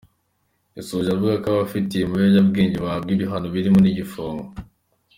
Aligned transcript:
Yasoje 0.77 1.07
avuga 1.11 1.35
ko 1.41 1.47
abafatiwe 1.51 2.05
mu 2.09 2.15
biyobyabwenge 2.19 2.77
bahabwa 2.83 3.09
ibihano 3.15 3.47
birimo 3.55 3.79
n’igifungo. 3.81 4.47